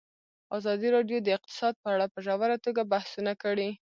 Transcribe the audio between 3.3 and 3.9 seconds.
کړي.